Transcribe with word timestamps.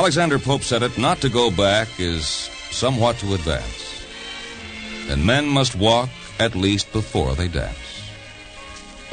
Alexander 0.00 0.38
Pope 0.38 0.62
said 0.62 0.82
it 0.82 0.96
not 0.96 1.20
to 1.20 1.28
go 1.28 1.50
back 1.50 1.86
is 2.00 2.24
somewhat 2.70 3.18
to 3.18 3.34
advance. 3.34 4.02
And 5.10 5.26
men 5.26 5.46
must 5.46 5.76
walk 5.76 6.08
at 6.38 6.54
least 6.54 6.90
before 6.90 7.34
they 7.34 7.48
dance. 7.48 7.76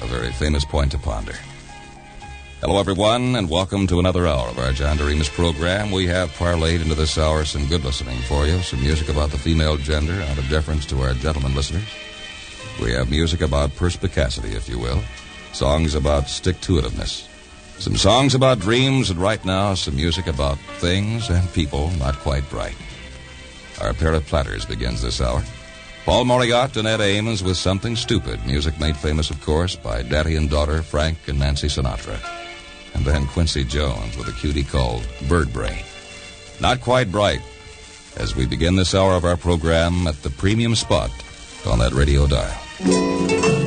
A 0.02 0.06
very 0.06 0.32
famous 0.32 0.64
point 0.64 0.94
to 0.94 0.98
ponder. 0.98 1.36
Hello, 2.62 2.80
everyone, 2.80 3.36
and 3.36 3.50
welcome 3.50 3.86
to 3.88 4.00
another 4.00 4.28
hour 4.28 4.48
of 4.48 4.60
our 4.60 4.72
John 4.72 4.98
Doremus 4.98 5.28
program. 5.28 5.92
We 5.92 6.08
have 6.08 6.32
parlayed 6.38 6.82
into 6.82 6.96
this 6.96 7.18
hour 7.18 7.44
some 7.44 7.68
good 7.68 7.84
listening 7.84 8.20
for 8.20 8.48
you, 8.48 8.58
some 8.60 8.80
music 8.80 9.10
about 9.10 9.32
the 9.32 9.38
female 9.38 9.76
gender 9.76 10.22
out 10.22 10.38
of 10.38 10.48
deference 10.48 10.86
to 10.86 11.02
our 11.02 11.14
gentlemen 11.16 11.54
listeners. 11.54 11.94
We 12.82 12.94
have 12.94 13.10
music 13.10 13.42
about 13.42 13.76
perspicacity, 13.76 14.56
if 14.56 14.70
you 14.70 14.80
will, 14.80 15.02
songs 15.52 15.96
about 15.96 16.30
stick 16.30 16.62
to 16.62 16.80
itiveness, 16.80 17.28
some 17.80 17.96
songs 17.96 18.36
about 18.36 18.60
dreams, 18.60 19.10
and 19.10 19.20
right 19.20 19.44
now, 19.46 19.74
some 19.76 19.96
music 19.96 20.28
about 20.28 20.58
things 20.80 21.30
and 21.30 21.52
people 21.54 21.90
not 22.00 22.16
quite 22.20 22.50
bright. 22.50 22.76
Our 23.82 23.94
pair 23.94 24.14
of 24.14 24.26
platters 24.26 24.66
begins 24.66 25.02
this 25.02 25.22
hour. 25.22 25.44
Paul 26.06 26.26
Mauriat 26.26 26.78
and 26.78 26.88
Ed 26.88 27.02
Ames 27.02 27.44
with 27.44 27.58
Something 27.58 27.96
Stupid, 27.96 28.46
music 28.46 28.80
made 28.80 28.96
famous, 28.96 29.30
of 29.30 29.42
course, 29.42 29.76
by 29.76 30.04
daddy 30.04 30.36
and 30.36 30.50
daughter 30.50 30.82
Frank 30.82 31.18
and 31.28 31.38
Nancy 31.38 31.68
Sinatra. 31.68 32.18
And 32.96 33.06
then 33.06 33.28
Quincy 33.28 33.64
Jones 33.64 34.18
with 34.18 34.28
a 34.30 34.32
cutie 34.32 34.64
called 34.64 35.08
Bird 35.28 35.52
Brain. 35.52 35.84
Not 36.60 36.82
quite 36.82 37.12
bright, 37.12 37.42
as 38.16 38.36
we 38.36 38.48
begin 38.48 38.76
this 38.76 38.96
hour 38.96 39.14
of 39.14 39.26
our 39.26 39.38
program 39.38 40.08
at 40.08 40.24
the 40.24 40.30
premium 40.30 40.76
spot 40.76 41.12
on 41.68 41.80
that 41.80 41.92
radio 41.92 42.26
dial. 42.26 43.67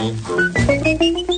you. 0.00 1.29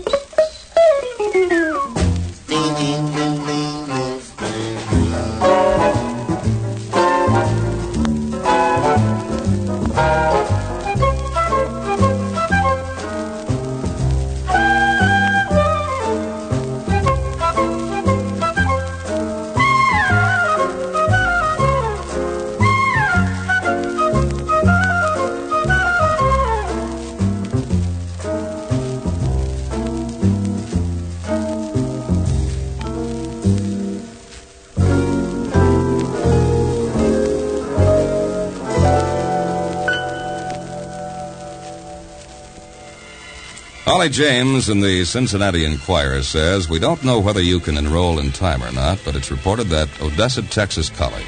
Holly 43.85 44.11
James 44.11 44.69
in 44.69 44.81
the 44.81 45.05
Cincinnati 45.05 45.65
Enquirer 45.65 46.23
says, 46.23 46.69
We 46.69 46.79
don't 46.79 47.03
know 47.03 47.19
whether 47.19 47.43
you 47.43 47.59
can 47.59 47.77
enroll 47.77 48.21
in 48.21 48.31
time 48.31 48.63
or 48.63 48.71
not, 48.71 49.01
but 49.05 49.17
it's 49.17 49.33
reported 49.33 49.67
that 49.69 49.89
Odessa, 50.01 50.43
Texas 50.43 50.89
College. 50.89 51.27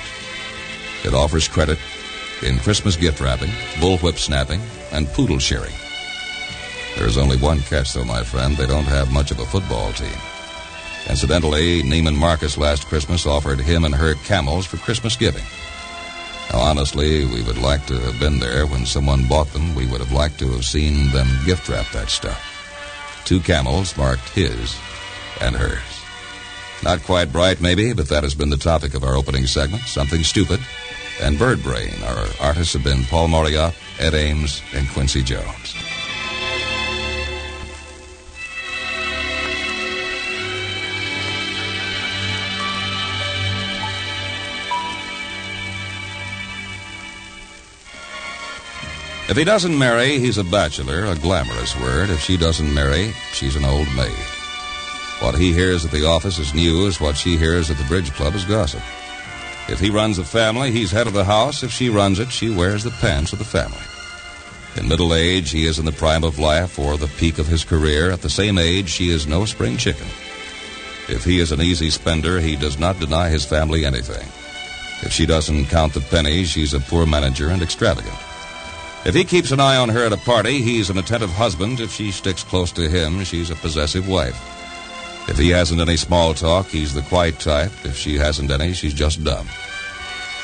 It 1.05 1.15
offers 1.15 1.49
credit 1.49 1.81
in 2.45 2.61
Christmas 2.61 2.95
gift 2.95 3.21
wrapping, 3.21 3.51
bullwhip 3.81 4.19
snapping, 4.19 4.61
and 4.93 5.09
poodle 5.09 5.41
shearing. 5.41 5.75
There's 6.97 7.19
only 7.19 7.37
one 7.37 7.59
catch, 7.59 7.93
though, 7.93 8.05
my 8.05 8.23
friend. 8.23 8.57
They 8.57 8.67
don't 8.67 8.85
have 8.85 9.13
much 9.13 9.33
of 9.33 9.41
a 9.41 9.47
football 9.47 9.93
team. 9.93 10.17
Incidentally, 11.11 11.83
Neiman 11.83 12.17
Marcus 12.17 12.57
last 12.57 12.87
Christmas 12.87 13.27
offered 13.27 13.59
him 13.59 13.85
and 13.85 13.95
her 13.95 14.15
camels 14.15 14.65
for 14.65 14.77
Christmas 14.77 15.17
giving. 15.17 15.43
Now, 16.53 16.61
honestly, 16.61 17.25
we 17.25 17.43
would 17.43 17.59
like 17.59 17.87
to 17.87 17.99
have 17.99 18.21
been 18.21 18.39
there 18.39 18.67
when 18.67 18.87
someone 18.87 19.27
bought 19.29 19.53
them. 19.53 19.75
We 19.75 19.87
would 19.87 20.01
have 20.01 20.13
liked 20.13 20.39
to 20.39 20.51
have 20.53 20.65
seen 20.65 21.11
them 21.11 21.29
gift 21.45 21.69
wrap 21.69 21.91
that 21.93 22.11
stuff. 22.11 22.43
Two 23.25 23.41
camels 23.41 23.97
marked 23.97 24.29
his 24.31 24.77
and 25.41 25.57
hers. 25.57 25.81
Not 26.83 27.03
quite 27.03 27.33
bright, 27.33 27.61
maybe, 27.61 27.93
but 27.93 28.09
that 28.09 28.23
has 28.23 28.35
been 28.35 28.51
the 28.51 28.57
topic 28.57 28.95
of 28.95 29.05
our 29.05 29.17
opening 29.17 29.47
segment. 29.47 29.83
Something 29.85 30.23
stupid. 30.23 30.61
And 31.23 31.39
Bird 31.39 31.63
Brain. 31.63 31.95
Our 32.05 32.27
artists 32.41 32.75
have 32.75 32.85
been 32.85 33.05
Paul 33.05 33.29
Mauriat, 33.29 33.75
Ed 33.99 34.15
Ames, 34.15 34.63
and 34.75 34.89
Quincy 34.89 35.23
Jones. 35.23 35.75
If 49.27 49.39
he 49.39 49.45
doesn't 49.45 49.79
marry, 49.79 50.19
he's 50.19 50.37
a 50.37 50.45
bachelor, 50.45 51.07
a 51.07 51.17
glamorous 51.17 51.75
word. 51.81 52.11
If 52.11 52.21
she 52.21 52.37
doesn't 52.37 52.75
marry, 52.75 53.13
she's 53.33 53.57
an 53.57 53.65
old 53.65 53.89
maid. 53.97 54.13
What 55.21 55.39
he 55.39 55.55
hears 55.55 55.83
at 55.85 55.93
the 55.93 56.05
office 56.05 56.39
is 56.39 56.53
news. 56.53 57.01
What 57.01 57.17
she 57.17 57.39
hears 57.39 57.71
at 57.71 57.79
the 57.79 57.85
bridge 57.85 58.13
club 58.13 58.35
is 58.35 58.45
gossip. 58.45 58.83
If 59.67 59.81
he 59.81 59.89
runs 59.89 60.19
the 60.19 60.25
family, 60.25 60.73
he's 60.73 60.91
head 60.91 61.07
of 61.07 61.15
the 61.15 61.25
house. 61.25 61.63
If 61.63 61.73
she 61.73 61.89
runs 61.89 62.19
it, 62.19 62.31
she 62.31 62.55
wears 62.55 62.85
the 62.85 62.91
pants 62.91 63.33
of 63.33 63.39
the 63.39 63.47
family. 63.47 63.79
In 64.77 64.89
middle 64.89 65.15
age, 65.15 65.51
he 65.51 65.67
is 65.67 65.79
in 65.79 65.87
the 65.87 65.93
prime 65.93 66.23
of 66.23 66.39
life 66.39 66.79
or 66.79 66.99
the 66.99 67.09
peak 67.17 67.39
of 67.39 67.47
his 67.47 67.65
career. 67.65 68.11
At 68.11 68.21
the 68.21 68.29
same 68.29 68.59
age, 68.59 68.91
she 68.91 69.09
is 69.09 69.27
no 69.27 69.47
spring 69.47 69.79
chicken. 69.79 70.07
If 71.09 71.25
he 71.25 71.39
is 71.39 71.51
an 71.51 71.63
easy 71.63 71.89
spender, 71.89 72.41
he 72.41 72.57
does 72.57 72.79
not 72.79 73.01
deny 73.01 73.31
his 73.31 73.47
family 73.47 73.87
anything. 73.87 74.29
If 75.03 75.13
she 75.13 75.25
doesn't 75.25 75.67
count 75.67 75.95
the 75.95 76.01
pennies, 76.01 76.51
she's 76.51 76.75
a 76.75 76.81
poor 76.81 77.07
manager 77.07 77.49
and 77.49 77.63
extravagant. 77.63 78.19
If 79.05 79.15
he 79.15 79.25
keeps 79.25 79.51
an 79.51 79.61
eye 79.61 79.77
on 79.77 79.91
her 79.91 80.07
at 80.07 80.15
a 80.15 80.17
party, 80.17 80.63
he's 80.63 80.89
an 80.89 80.97
attentive 80.97 81.31
husband. 81.31 81.79
If 81.79 81.93
she 81.93 82.11
sticks 82.11 82.43
close 82.43 82.73
to 82.73 82.89
him, 82.89 83.23
she's 83.25 83.51
a 83.51 83.57
possessive 83.57 84.09
wife. 84.09 84.39
If 85.29 85.37
he 85.37 85.51
hasn't 85.51 85.81
any 85.81 85.97
small 85.97 86.33
talk, 86.33 86.67
he's 86.67 86.95
the 86.95 87.03
quiet 87.03 87.39
type. 87.39 87.73
If 87.85 87.97
she 87.97 88.17
hasn't 88.17 88.51
any, 88.51 88.73
she's 88.73 88.95
just 88.95 89.23
dumb. 89.23 89.47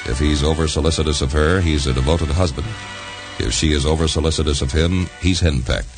If 0.04 0.18
he's 0.18 0.42
over 0.42 0.68
solicitous 0.68 1.22
of 1.22 1.32
her, 1.32 1.60
he's 1.60 1.86
a 1.86 1.94
devoted 1.94 2.28
husband. 2.28 2.66
If 3.38 3.52
she 3.52 3.72
is 3.72 3.86
over 3.86 4.06
solicitous 4.06 4.60
of 4.60 4.72
him, 4.72 5.08
he's 5.22 5.40
henpecked. 5.40 5.88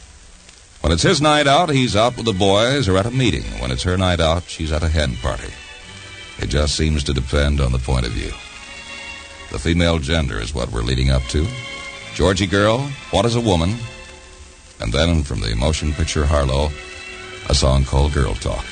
When 0.83 0.93
it's 0.93 1.03
his 1.03 1.21
night 1.21 1.49
out, 1.49 1.71
he's 1.71 1.97
out 1.97 2.17
with 2.17 2.27
the 2.27 2.33
boys 2.33 2.89
or 2.89 2.97
at 2.97 3.07
a 3.07 3.11
meeting. 3.11 3.45
When 3.61 3.73
it's 3.73 3.85
her 3.85 3.97
night 3.97 4.21
out, 4.21 4.45
she's 4.45 4.73
at 4.73 4.83
a 4.85 4.89
hen 4.89 5.17
party. 5.17 5.53
It 6.39 6.47
just 6.47 6.77
seems 6.77 7.03
to 7.05 7.13
depend 7.13 7.61
on 7.61 7.73
the 7.73 7.79
point 7.79 8.07
of 8.07 8.13
view. 8.13 8.33
The 9.51 9.59
female 9.59 9.99
gender 9.99 10.41
is 10.41 10.55
what 10.55 10.71
we're 10.71 10.83
leading 10.83 11.11
up 11.11 11.23
to. 11.29 11.47
Georgie 12.15 12.47
Girl, 12.47 12.79
What 13.11 13.25
is 13.25 13.37
a 13.37 13.41
Woman? 13.41 13.75
And 14.81 14.93
then 14.93 15.23
from 15.23 15.41
the 15.41 15.55
motion 15.57 15.93
picture 15.95 16.27
Harlow, 16.27 16.71
a 17.49 17.55
song 17.55 17.85
called 17.85 18.13
Girl 18.13 18.35
Talk. 18.35 18.65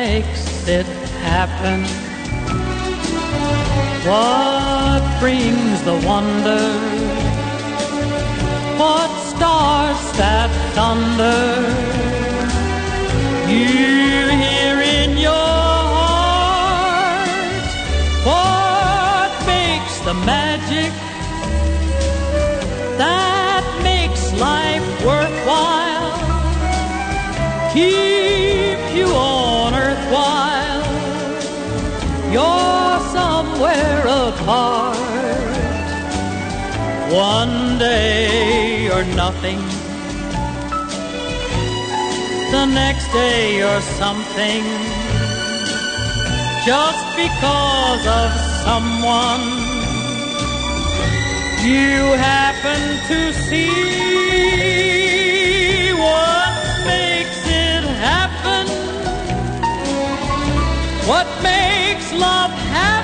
Makes 0.00 0.68
it 0.68 0.86
happen? 1.32 1.78
What 4.10 5.02
brings 5.22 5.76
the 5.88 5.96
wonder? 6.10 6.64
What 8.82 9.10
stars 9.30 10.02
that 10.20 10.50
thunder? 10.76 11.44
You 13.54 13.70
hear 14.44 14.76
in 14.98 15.10
your 15.28 15.54
heart. 15.96 17.30
What 18.30 19.30
makes 19.54 19.94
the 20.08 20.16
magic 20.32 20.92
that 23.02 23.64
makes 23.90 24.22
life 24.48 24.86
worthwhile? 25.08 26.12
Keep 27.72 28.78
heart. 34.46 34.96
One 37.12 37.78
day 37.78 38.84
you're 38.84 39.10
nothing. 39.16 39.60
The 42.54 42.64
next 42.66 43.06
day 43.12 43.58
you're 43.58 43.84
something. 44.02 44.64
Just 46.64 47.06
because 47.24 48.04
of 48.20 48.30
someone 48.66 49.44
you 51.70 51.96
happen 52.30 52.80
to 53.10 53.18
see. 53.46 53.72
What 56.06 56.54
makes 56.92 57.40
it 57.46 57.84
happen? 58.10 58.64
What 61.10 61.28
makes 61.42 61.85
love 62.18 62.95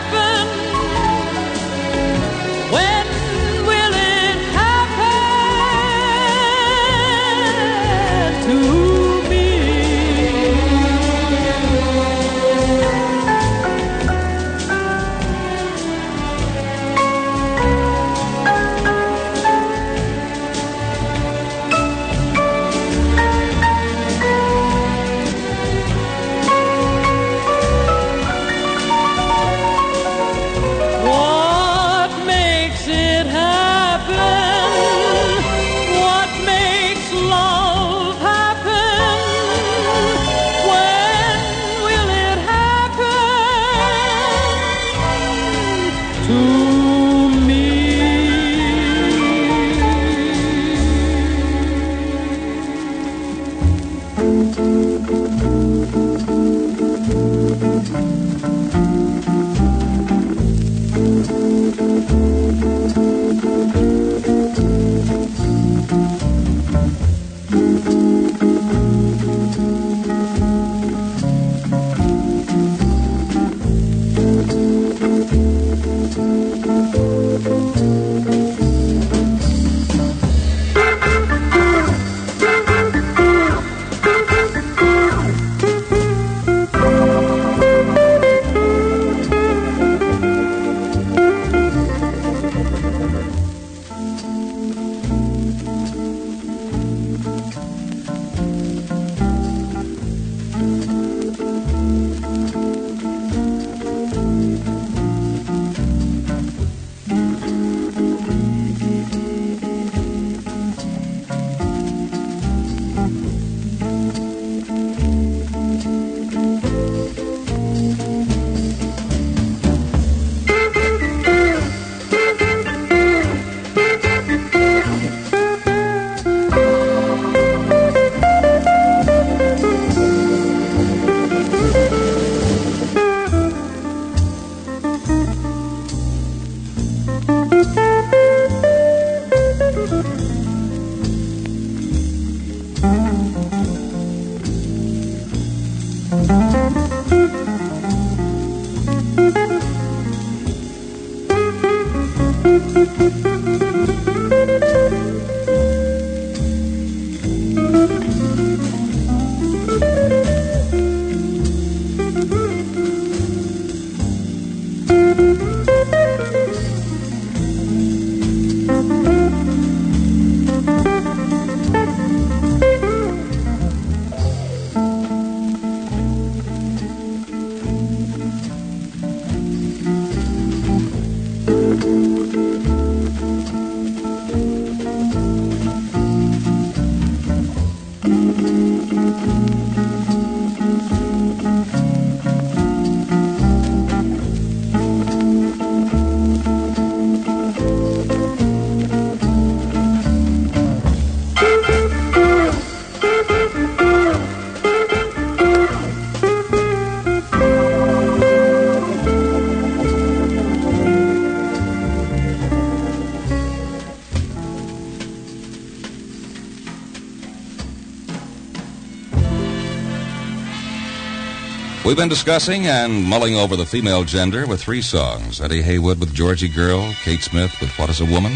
We've 221.84 221.96
been 221.96 222.08
discussing 222.08 222.68
and 222.68 223.02
mulling 223.02 223.34
over 223.34 223.56
the 223.56 223.66
female 223.66 224.04
gender 224.04 224.46
with 224.46 224.62
three 224.62 224.82
songs 224.82 225.40
Eddie 225.40 225.62
Heywood 225.62 225.98
with 225.98 226.14
Georgie 226.14 226.48
Girl, 226.48 226.94
Kate 227.02 227.20
Smith 227.20 227.60
with 227.60 227.76
What 227.76 227.90
is 227.90 228.00
a 228.00 228.04
Woman, 228.04 228.34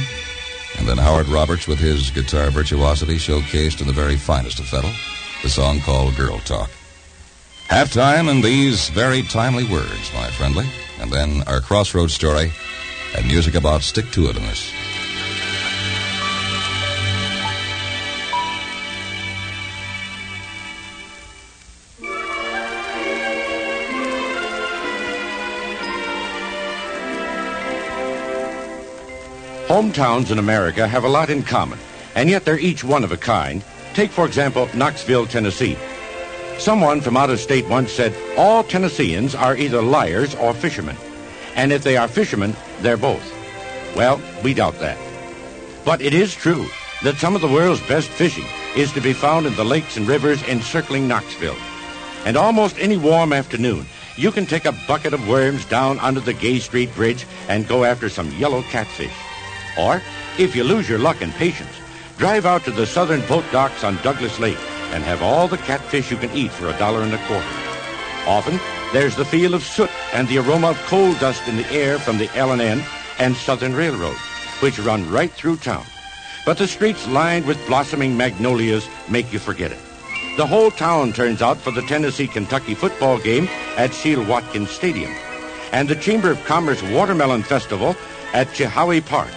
and 0.77 0.89
then 0.89 0.99
Howard 0.99 1.29
Roberts 1.29 1.69
with 1.69 1.79
his 1.79 2.11
guitar 2.11 2.51
virtuosity 2.51 3.19
showcased 3.19 3.81
in 3.81 3.87
the 3.87 3.93
very 3.93 4.17
finest 4.17 4.59
of 4.59 4.67
fiddle, 4.67 4.91
the 5.45 5.49
song 5.49 5.79
called 5.79 6.17
Girl 6.17 6.41
Talk. 6.41 6.71
Halftime 7.69 8.29
and 8.29 8.43
these 8.43 8.89
very 8.89 9.23
timely 9.23 9.65
words, 9.65 10.13
my 10.13 10.29
friendly, 10.33 10.67
and 10.99 11.13
then 11.13 11.45
our 11.47 11.61
crossroads 11.61 12.15
story 12.15 12.51
and 13.17 13.29
music 13.29 13.55
about 13.55 13.83
stick 13.83 14.11
to 14.11 14.23
itiveness. 14.23 14.86
Hometowns 29.69 30.31
in 30.31 30.39
America 30.39 30.87
have 30.87 31.03
a 31.03 31.09
lot 31.09 31.29
in 31.29 31.43
common, 31.43 31.81
and 32.15 32.31
yet 32.31 32.45
they're 32.45 32.57
each 32.57 32.85
one 32.85 33.03
of 33.03 33.11
a 33.11 33.17
kind. 33.17 33.65
Take, 33.95 34.13
for 34.13 34.25
example, 34.25 34.69
Knoxville, 34.75 35.27
Tennessee. 35.27 35.77
Someone 36.57 37.01
from 37.01 37.17
out 37.17 37.31
of 37.31 37.41
state 37.41 37.67
once 37.69 37.91
said, 37.91 38.15
All 38.39 38.63
Tennesseans 38.63 39.35
are 39.35 39.57
either 39.57 39.83
liars 39.83 40.37
or 40.37 40.55
fishermen. 40.55 40.97
And 41.57 41.73
if 41.73 41.83
they 41.83 41.97
are 41.97 42.07
fishermen, 42.07 42.55
they're 42.81 42.97
both. 42.97 43.25
Well, 43.97 44.21
we 44.45 44.55
doubt 44.55 44.79
that. 44.79 44.99
But 45.85 46.01
it 46.01 46.15
is 46.15 46.33
true 46.33 46.67
that 47.03 47.17
some 47.17 47.35
of 47.35 47.41
the 47.41 47.49
world's 47.49 47.85
best 47.89 48.09
fishing 48.09 48.47
is 48.77 48.93
to 48.93 49.01
be 49.01 49.13
found 49.13 49.47
in 49.47 49.57
the 49.57 49.65
lakes 49.65 49.97
and 49.97 50.07
rivers 50.07 50.45
encircling 50.45 51.09
Knoxville. 51.09 51.57
And 52.25 52.37
almost 52.37 52.79
any 52.79 52.99
warm 52.99 53.33
afternoon, 53.33 53.87
you 54.15 54.31
can 54.31 54.47
take 54.47 54.65
a 54.65 54.79
bucket 54.87 55.13
of 55.13 55.29
worms 55.29 55.65
down 55.65 55.99
under 55.99 56.21
the 56.21 56.35
Gay 56.35 56.61
Street 56.61 56.95
Bridge 56.95 57.27
and 57.49 57.67
go 57.67 57.83
after 57.83 58.09
some 58.09 58.31
yellow 58.35 58.63
catfish. 58.63 59.13
Or, 59.79 60.03
if 60.39 60.57
you 60.57 60.65
lose 60.65 60.89
your 60.89 60.99
luck 60.99 61.21
and 61.21 61.33
patience, 61.35 61.71
drive 62.19 62.47
out 62.47 62.65
to 62.65 62.71
the 62.71 62.87
southern 62.87 63.21
boat 63.27 63.45
docks 63.53 63.85
on 63.85 63.97
Douglas 64.03 64.39
Lake 64.39 64.59
and 64.93 65.03
have 65.05 65.23
all 65.23 65.49
the 65.49 65.59
catfish 65.59 66.11
you 66.11 66.17
can 66.17 66.31
eat 66.33 66.51
for 66.51 66.69
a 66.69 66.79
dollar 66.79 67.03
and 67.03 67.13
a 67.13 67.27
quarter. 67.27 67.47
Often, 68.27 68.59
there's 68.93 69.17
the 69.17 69.25
feel 69.25 69.55
of 69.55 69.63
soot 69.63 69.91
and 70.13 70.27
the 70.29 70.39
aroma 70.39 70.71
of 70.71 70.79
coal 70.87 71.13
dust 71.15 71.47
in 71.49 71.57
the 71.57 71.71
air 71.73 71.99
from 71.99 72.19
the 72.19 72.31
L&N 72.37 72.83
and 73.19 73.37
Southern 73.37 73.75
Railroad, 73.75 74.17
which 74.61 74.79
run 74.79 75.09
right 75.11 75.31
through 75.33 75.57
town. 75.57 75.85
But 76.45 76.59
the 76.59 76.69
streets 76.69 77.07
lined 77.09 77.47
with 77.47 77.67
blossoming 77.67 78.17
magnolias 78.17 78.89
make 79.09 79.33
you 79.33 79.39
forget 79.39 79.73
it. 79.73 79.79
The 80.37 80.47
whole 80.47 80.71
town 80.71 81.13
turns 81.13 81.43
out 81.43 81.57
for 81.57 81.71
the 81.71 81.83
Tennessee-Kentucky 81.83 82.75
football 82.75 83.19
game 83.19 83.49
at 83.77 83.93
Shields 83.93 84.29
Watkins 84.29 84.71
Stadium 84.71 85.13
and 85.73 85.89
the 85.89 85.97
Chamber 85.97 86.31
of 86.31 86.45
Commerce 86.45 86.83
Watermelon 86.83 87.43
Festival 87.43 87.97
at 88.33 88.47
Chilhowee 88.49 89.05
Park. 89.05 89.31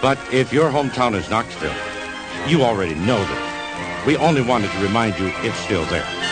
But 0.00 0.18
if 0.32 0.52
your 0.52 0.70
hometown 0.70 1.14
is 1.16 1.28
Knoxville, 1.28 1.74
you 2.46 2.62
already 2.62 2.94
know 2.94 3.18
that. 3.18 4.04
We 4.06 4.16
only 4.16 4.42
wanted 4.42 4.70
to 4.70 4.78
remind 4.78 5.18
you 5.18 5.32
it's 5.38 5.58
still 5.58 5.84
there. 5.86 6.27